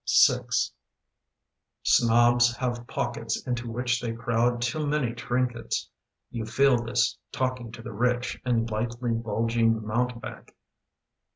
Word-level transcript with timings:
VI 0.25 0.39
i3N0BS 1.85 2.55
have 2.55 2.87
pockets 2.87 3.39
into 3.45 3.71
which 3.71 4.01
They 4.01 4.13
crowd 4.13 4.59
too 4.59 4.87
many 4.87 5.13
trinkets. 5.13 5.91
You 6.31 6.47
feel 6.47 6.81
this, 6.83 7.19
talking 7.31 7.71
to 7.71 7.83
the 7.83 7.93
rich 7.93 8.41
And 8.43 8.67
lightly 8.71 9.11
bulging 9.11 9.85
mountebank. 9.85 10.55